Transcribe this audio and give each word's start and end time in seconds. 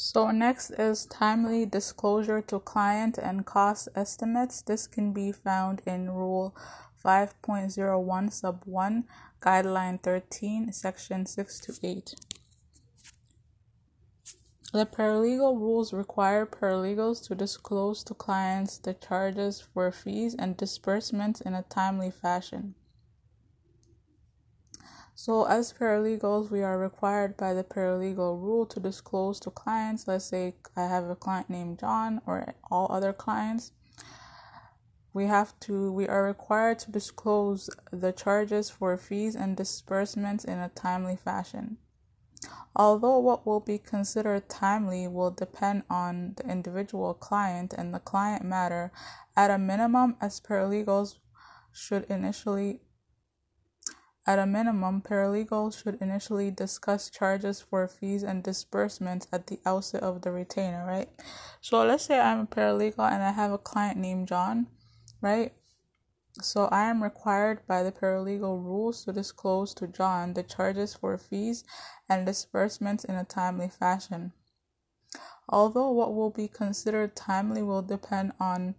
So 0.00 0.30
next 0.30 0.70
is 0.70 1.06
timely 1.06 1.66
disclosure 1.66 2.40
to 2.42 2.60
client 2.60 3.18
and 3.18 3.44
cost 3.44 3.88
estimates. 3.96 4.62
This 4.62 4.86
can 4.86 5.12
be 5.12 5.32
found 5.32 5.82
in 5.86 6.12
Rule 6.12 6.54
5.01 7.04 8.32
Sub 8.32 8.62
1, 8.64 9.04
Guideline 9.42 10.00
13, 10.00 10.72
Section 10.72 11.26
6 11.26 11.60
to 11.62 11.74
8. 11.82 12.14
The 14.72 14.86
paralegal 14.86 15.58
rules 15.58 15.92
require 15.92 16.46
paralegals 16.46 17.26
to 17.26 17.34
disclose 17.34 18.04
to 18.04 18.14
clients 18.14 18.78
the 18.78 18.94
charges 18.94 19.60
for 19.60 19.90
fees 19.90 20.36
and 20.38 20.56
disbursements 20.56 21.40
in 21.40 21.54
a 21.54 21.64
timely 21.64 22.12
fashion. 22.12 22.76
So, 25.20 25.46
as 25.46 25.72
paralegals, 25.72 26.48
we 26.48 26.62
are 26.62 26.78
required 26.78 27.36
by 27.36 27.52
the 27.52 27.64
paralegal 27.64 28.40
rule 28.40 28.64
to 28.66 28.78
disclose 28.78 29.40
to 29.40 29.50
clients. 29.50 30.06
Let's 30.06 30.26
say 30.26 30.54
I 30.76 30.82
have 30.82 31.10
a 31.10 31.16
client 31.16 31.50
named 31.50 31.80
John 31.80 32.20
or 32.24 32.54
all 32.70 32.86
other 32.88 33.12
clients. 33.12 33.72
We 35.12 35.24
have 35.24 35.58
to, 35.66 35.90
we 35.90 36.06
are 36.06 36.22
required 36.22 36.78
to 36.80 36.92
disclose 36.92 37.68
the 37.90 38.12
charges 38.12 38.70
for 38.70 38.96
fees 38.96 39.34
and 39.34 39.56
disbursements 39.56 40.44
in 40.44 40.60
a 40.60 40.68
timely 40.68 41.16
fashion. 41.16 41.78
Although 42.76 43.18
what 43.18 43.44
will 43.44 43.58
be 43.58 43.78
considered 43.78 44.48
timely 44.48 45.08
will 45.08 45.32
depend 45.32 45.82
on 45.90 46.34
the 46.36 46.48
individual 46.48 47.12
client 47.12 47.74
and 47.76 47.92
the 47.92 47.98
client 47.98 48.44
matter, 48.44 48.92
at 49.36 49.50
a 49.50 49.58
minimum, 49.58 50.14
as 50.20 50.40
paralegals 50.40 51.16
should 51.72 52.04
initially 52.04 52.82
at 54.28 54.38
a 54.38 54.44
minimum, 54.44 55.00
paralegals 55.00 55.82
should 55.82 55.96
initially 56.02 56.50
discuss 56.50 57.08
charges 57.08 57.62
for 57.62 57.88
fees 57.88 58.22
and 58.22 58.42
disbursements 58.42 59.26
at 59.32 59.46
the 59.46 59.58
outset 59.64 60.02
of 60.02 60.20
the 60.20 60.30
retainer, 60.30 60.84
right? 60.86 61.08
So 61.62 61.82
let's 61.82 62.04
say 62.04 62.20
I'm 62.20 62.40
a 62.40 62.46
paralegal 62.46 63.10
and 63.10 63.22
I 63.22 63.32
have 63.32 63.52
a 63.52 63.56
client 63.56 63.96
named 63.96 64.28
John, 64.28 64.66
right? 65.22 65.54
So 66.42 66.66
I 66.66 66.90
am 66.90 67.02
required 67.02 67.66
by 67.66 67.82
the 67.82 67.90
paralegal 67.90 68.62
rules 68.62 69.02
to 69.06 69.14
disclose 69.14 69.72
to 69.74 69.86
John 69.86 70.34
the 70.34 70.42
charges 70.42 70.92
for 70.92 71.16
fees 71.16 71.64
and 72.06 72.26
disbursements 72.26 73.04
in 73.04 73.14
a 73.14 73.24
timely 73.24 73.70
fashion. 73.70 74.32
Although 75.48 75.90
what 75.92 76.14
will 76.14 76.28
be 76.28 76.48
considered 76.48 77.16
timely 77.16 77.62
will 77.62 77.80
depend 77.80 78.32
on 78.38 78.74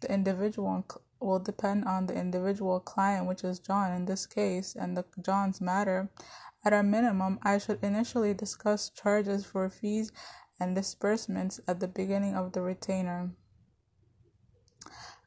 the 0.00 0.10
individual 0.10 0.86
will 1.20 1.38
depend 1.38 1.84
on 1.84 2.06
the 2.06 2.14
individual 2.14 2.80
client, 2.80 3.26
which 3.26 3.44
is 3.44 3.58
John 3.58 3.92
in 3.92 4.04
this 4.04 4.26
case, 4.26 4.74
and 4.74 4.96
the 4.96 5.04
John's 5.20 5.60
matter. 5.60 6.10
At 6.64 6.72
a 6.72 6.82
minimum, 6.82 7.38
I 7.42 7.58
should 7.58 7.82
initially 7.82 8.34
discuss 8.34 8.90
charges 8.90 9.44
for 9.44 9.68
fees 9.70 10.12
and 10.60 10.74
disbursements 10.74 11.60
at 11.68 11.80
the 11.80 11.88
beginning 11.88 12.34
of 12.34 12.52
the 12.52 12.62
retainer. 12.62 13.30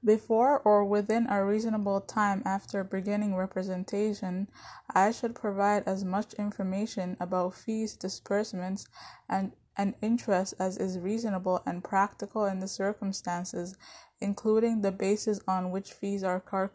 Before 0.03 0.59
or 0.59 0.83
within 0.83 1.27
a 1.29 1.45
reasonable 1.45 2.01
time 2.01 2.41
after 2.43 2.83
beginning 2.83 3.35
representation, 3.35 4.49
I 4.89 5.11
should 5.11 5.35
provide 5.35 5.83
as 5.85 6.03
much 6.03 6.33
information 6.33 7.17
about 7.19 7.53
fees, 7.53 7.95
disbursements, 7.95 8.87
and, 9.29 9.51
and 9.77 9.95
interest 10.01 10.53
as 10.59 10.77
is 10.77 10.99
reasonable 10.99 11.61
and 11.65 11.83
practical 11.83 12.45
in 12.45 12.59
the 12.59 12.67
circumstances, 12.67 13.75
including 14.21 14.81
the 14.81 14.91
basis 14.91 15.41
on 15.47 15.71
which 15.71 15.93
fees 15.93 16.23
are 16.23 16.39
car- 16.39 16.73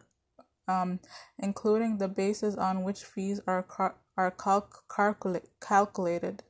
um, 0.67 0.99
including 1.39 1.97
the 1.99 2.09
basis 2.09 2.55
on 2.55 2.83
which 2.83 3.03
fees 3.03 3.41
are 3.47 3.63
car- 3.63 3.97
are 4.17 4.31
calcula- 4.31 5.47
calculated. 5.61 6.43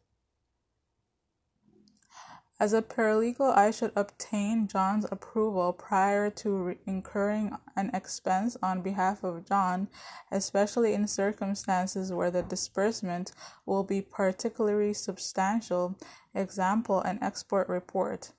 As 2.59 2.73
a 2.73 2.81
paralegal, 2.81 3.55
I 3.55 3.69
should 3.69 3.91
obtain 3.95 4.67
John's 4.67 5.05
approval 5.11 5.73
prior 5.73 6.31
to 6.31 6.57
re- 6.57 6.77
incurring 6.87 7.55
an 7.75 7.91
expense 7.93 8.57
on 8.63 8.81
behalf 8.81 9.23
of 9.23 9.45
John, 9.45 9.89
especially 10.31 10.95
in 10.95 11.07
circumstances 11.07 12.11
where 12.11 12.31
the 12.31 12.41
disbursement 12.41 13.31
will 13.67 13.83
be 13.83 14.01
particularly 14.01 14.95
substantial. 14.95 15.99
Example, 16.33 16.99
an 17.01 17.19
export 17.21 17.69
report. 17.69 18.31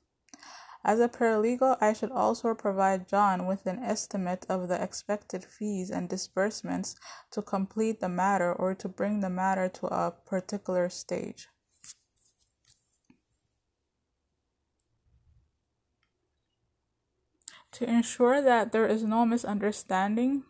As 0.85 0.99
a 0.99 1.09
paralegal, 1.09 1.77
I 1.81 1.93
should 1.93 2.11
also 2.11 2.55
provide 2.55 3.07
John 3.07 3.47
with 3.47 3.67
an 3.67 3.79
estimate 3.79 4.47
of 4.49 4.67
the 4.67 4.83
expected 4.83 5.45
fees 5.45 5.91
and 5.91 6.09
disbursements 6.09 6.97
to 7.31 7.41
complete 7.41 8.01
the 8.01 8.09
matter 8.09 8.53
or 8.53 8.75
to 8.75 8.89
bring 8.89 9.21
the 9.21 9.31
matter 9.31 9.69
to 9.69 9.87
a 9.87 10.11
particular 10.11 10.89
stage. 10.89 11.49
To 17.73 17.89
ensure 17.89 18.41
that 18.43 18.73
there 18.73 18.87
is 18.87 19.05
no 19.05 19.25
misunderstanding, 19.27 20.45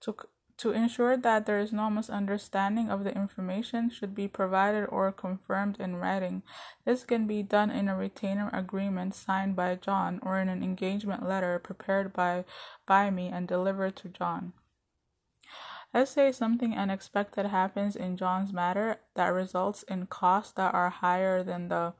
to 0.00 0.14
to 0.58 0.72
ensure 0.72 1.18
that 1.18 1.44
there 1.44 1.60
is 1.60 1.72
no 1.72 1.90
misunderstanding 1.90 2.90
of 2.90 3.04
the 3.04 3.14
information 3.14 3.90
should 3.90 4.14
be 4.14 4.26
provided 4.26 4.86
or 4.86 5.12
confirmed 5.12 5.78
in 5.78 5.96
writing. 5.96 6.42
This 6.86 7.04
can 7.04 7.26
be 7.26 7.42
done 7.42 7.70
in 7.70 7.88
a 7.88 7.96
retainer 7.96 8.48
agreement 8.52 9.14
signed 9.14 9.54
by 9.54 9.74
John 9.74 10.18
or 10.22 10.40
in 10.40 10.48
an 10.48 10.62
engagement 10.62 11.28
letter 11.28 11.58
prepared 11.58 12.14
by, 12.14 12.44
by 12.86 13.10
me 13.10 13.28
and 13.28 13.46
delivered 13.46 13.96
to 13.96 14.08
John. 14.08 14.54
Let's 15.96 16.10
say 16.10 16.30
something 16.30 16.76
unexpected 16.76 17.46
happens 17.46 17.96
in 17.96 18.18
John's 18.18 18.52
matter 18.52 19.00
that 19.14 19.28
results 19.28 19.82
in 19.84 20.08
costs 20.08 20.52
that 20.52 20.74
are 20.74 20.90
higher 20.90 21.42
than 21.42 21.68
the 21.68 21.94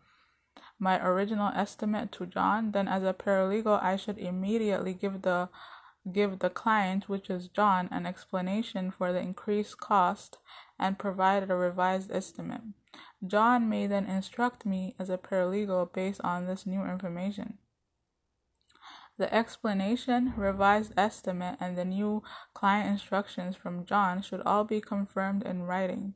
my 0.79 1.03
original 1.03 1.51
estimate 1.55 2.13
to 2.13 2.27
John, 2.27 2.73
then 2.73 2.89
as 2.89 3.03
a 3.03 3.15
paralegal 3.15 3.83
I 3.83 3.97
should 3.97 4.19
immediately 4.19 4.93
give 4.93 5.23
the 5.23 5.49
give 6.13 6.41
the 6.41 6.51
client, 6.51 7.09
which 7.09 7.31
is 7.31 7.49
John, 7.49 7.89
an 7.91 8.05
explanation 8.05 8.91
for 8.91 9.15
the 9.15 9.21
increased 9.21 9.81
cost 9.81 10.37
and 10.79 10.99
provide 10.99 11.51
a 11.51 11.57
revised 11.57 12.13
estimate. 12.13 12.65
John 13.27 13.67
may 13.67 13.87
then 13.87 14.05
instruct 14.05 14.67
me 14.67 14.95
as 14.99 15.09
a 15.09 15.17
paralegal 15.17 15.95
based 15.95 16.21
on 16.21 16.45
this 16.45 16.67
new 16.67 16.85
information. 16.85 17.57
The 19.19 19.33
explanation, 19.33 20.35
revised 20.37 20.93
estimate, 20.97 21.57
and 21.59 21.77
the 21.77 21.87
new 21.87 22.23
client 22.53 22.91
instructions 22.91 23.57
from 23.57 23.87
John 23.87 24.21
should 24.21 24.43
all 24.45 24.65
be 24.65 24.81
confirmed 24.81 25.43
in 25.43 25.63
writing. 25.63 26.15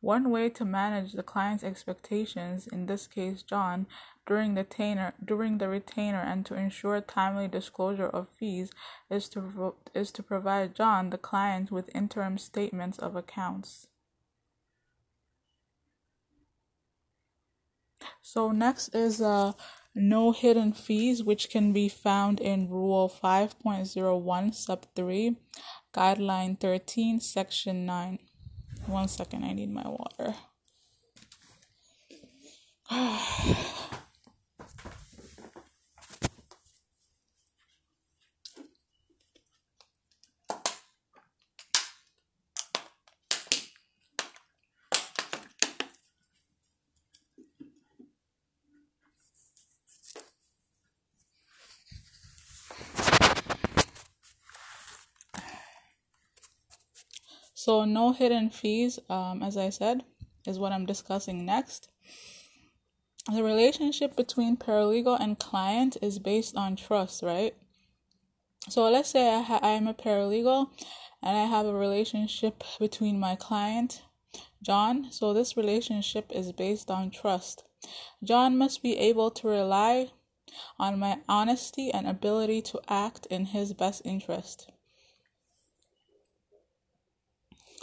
One 0.00 0.30
way 0.30 0.48
to 0.50 0.64
manage 0.64 1.12
the 1.12 1.22
client's 1.22 1.62
expectations, 1.62 2.66
in 2.66 2.86
this 2.86 3.06
case 3.06 3.42
John, 3.42 3.86
during 4.26 4.54
the 4.54 4.62
retainer, 4.62 5.12
during 5.22 5.58
the 5.58 5.68
retainer 5.68 6.20
and 6.20 6.44
to 6.46 6.54
ensure 6.54 7.00
timely 7.00 7.48
disclosure 7.48 8.08
of 8.08 8.28
fees 8.28 8.70
is 9.10 9.28
to 9.30 9.74
is 9.94 10.10
to 10.12 10.22
provide 10.22 10.74
John 10.74 11.10
the 11.10 11.18
client 11.18 11.70
with 11.70 11.94
interim 11.94 12.38
statements 12.38 12.98
of 12.98 13.14
accounts. 13.14 13.88
So 18.22 18.52
next 18.52 18.94
is 18.94 19.20
uh 19.20 19.52
no 19.94 20.32
hidden 20.32 20.72
fees 20.72 21.22
which 21.22 21.50
can 21.50 21.72
be 21.72 21.88
found 21.88 22.40
in 22.40 22.68
rule 22.68 23.12
5.01 23.22 24.54
sub 24.54 24.86
3 24.94 25.36
guideline 25.92 26.58
13 26.58 27.20
section 27.20 27.86
9 27.86 28.18
one 28.86 29.08
second, 29.08 29.44
I 29.44 29.52
need 29.52 29.70
my 29.70 29.86
water. 29.86 30.34
Ah. 32.92 33.86
So, 57.70 57.84
no 57.84 58.10
hidden 58.10 58.50
fees, 58.50 58.98
um, 59.08 59.44
as 59.44 59.56
I 59.56 59.70
said, 59.70 60.02
is 60.44 60.58
what 60.58 60.72
I'm 60.72 60.86
discussing 60.86 61.46
next. 61.46 61.88
The 63.32 63.44
relationship 63.44 64.16
between 64.16 64.56
paralegal 64.56 65.20
and 65.20 65.38
client 65.38 65.96
is 66.02 66.18
based 66.18 66.56
on 66.56 66.74
trust, 66.74 67.22
right? 67.22 67.54
So, 68.68 68.90
let's 68.90 69.10
say 69.10 69.32
I 69.32 69.42
ha- 69.42 69.60
I'm 69.62 69.86
a 69.86 69.94
paralegal 69.94 70.70
and 71.22 71.36
I 71.38 71.44
have 71.44 71.64
a 71.64 71.72
relationship 71.72 72.64
between 72.80 73.20
my 73.20 73.36
client, 73.36 74.02
John. 74.60 75.06
So, 75.12 75.32
this 75.32 75.56
relationship 75.56 76.32
is 76.34 76.50
based 76.50 76.90
on 76.90 77.12
trust. 77.12 77.62
John 78.24 78.58
must 78.58 78.82
be 78.82 78.98
able 78.98 79.30
to 79.30 79.46
rely 79.46 80.10
on 80.76 80.98
my 80.98 81.20
honesty 81.28 81.92
and 81.92 82.08
ability 82.08 82.62
to 82.62 82.80
act 82.88 83.26
in 83.26 83.44
his 83.54 83.74
best 83.74 84.02
interest. 84.04 84.72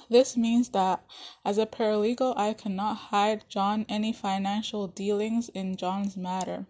This 0.10 0.38
means 0.38 0.70
that 0.70 1.04
as 1.44 1.58
a 1.58 1.66
paralegal, 1.66 2.34
I 2.38 2.54
cannot 2.54 2.96
hide 3.12 3.46
John 3.50 3.86
any 3.90 4.14
financial 4.14 4.88
dealings 4.88 5.50
in 5.50 5.76
John's 5.76 6.16
matter. 6.16 6.66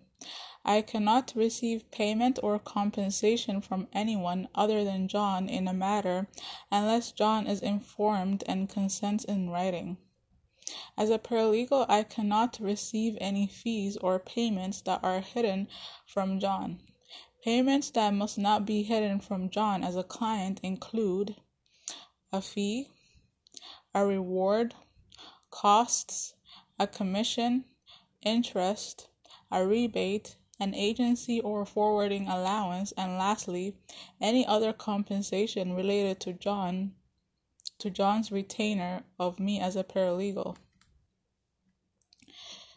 I 0.66 0.82
cannot 0.82 1.34
receive 1.36 1.90
payment 1.92 2.40
or 2.44 2.60
compensation 2.60 3.62
from 3.62 3.88
anyone 3.94 4.50
other 4.56 4.84
than 4.84 5.08
John 5.08 5.48
in 5.48 5.68
a 5.68 5.74
matter 5.74 6.28
unless 6.72 7.12
John 7.12 7.48
is 7.48 7.62
informed 7.62 8.44
and 8.48 8.68
consents 8.68 9.24
in 9.24 9.50
writing. 9.50 9.98
As 10.98 11.10
a 11.10 11.20
paralegal, 11.20 11.86
I 11.88 12.04
cannot 12.04 12.60
receive 12.60 13.18
any 13.22 13.48
fees 13.48 13.96
or 13.98 14.20
payments 14.20 14.82
that 14.82 15.02
are 15.04 15.22
hidden 15.22 15.68
from 16.06 16.40
John. 16.40 16.82
Payments 17.44 17.92
that 17.92 18.14
must 18.14 18.38
not 18.38 18.66
be 18.66 18.84
hidden 18.84 19.22
from 19.22 19.50
John 19.50 19.84
as 19.84 19.96
a 19.96 20.04
client 20.04 20.60
include 20.64 21.36
a 22.34 22.42
fee, 22.42 22.90
a 23.98 24.06
reward, 24.06 24.76
costs, 25.50 26.36
a 26.78 26.86
commission, 26.86 27.66
interest, 28.22 29.08
a 29.52 29.66
rebate, 29.66 30.36
an 30.60 30.76
agency 30.76 31.42
or 31.42 31.66
forwarding 31.66 32.28
allowance, 32.28 32.92
and 32.96 33.18
lastly, 33.18 33.76
any 34.22 34.46
other 34.46 34.72
compensation 34.72 35.74
related 35.74 36.20
to 36.20 36.32
John 36.34 36.92
to 37.80 37.90
John's 37.90 38.32
retainer 38.32 39.04
of 39.20 39.40
me 39.40 39.60
as 39.60 39.76
a 39.76 39.84
paralegal. 39.84 40.58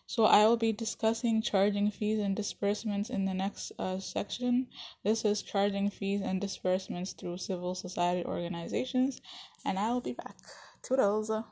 So 0.07 0.25
I 0.25 0.47
will 0.47 0.57
be 0.57 0.73
discussing 0.73 1.41
charging 1.41 1.91
fees 1.91 2.19
and 2.19 2.35
disbursements 2.35 3.11
in 3.11 3.27
the 3.27 3.35
next 3.35 3.73
uh, 3.79 3.99
section. 3.99 4.69
This 5.05 5.25
is 5.25 5.43
charging 5.43 5.91
fees 5.91 6.21
and 6.23 6.41
disbursements 6.41 7.13
through 7.13 7.39
civil 7.39 7.75
society 7.75 8.25
organizations, 8.25 9.21
and 9.65 9.79
I 9.79 9.93
will 9.93 10.01
be 10.01 10.15
back. 10.15 10.37
Turosa! 10.83 11.45